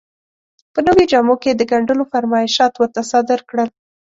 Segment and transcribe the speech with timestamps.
[0.73, 3.69] په نویو جامو کې یې د ګنډلو فرمایشات ورته صادر کړل.